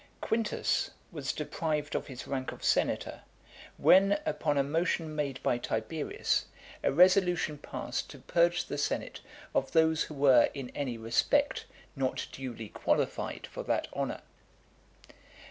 [0.19, 3.21] Quintus was deprived of his rank of senator,
[3.77, 6.45] when, upon a motion made by Tiberius,
[6.81, 9.19] a resolution passed to purge the senate
[9.53, 14.21] of those who were in any respect not duly qualified for that honour.